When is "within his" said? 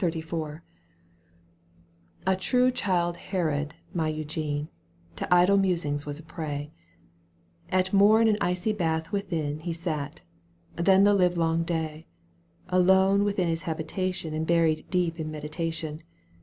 13.23-13.61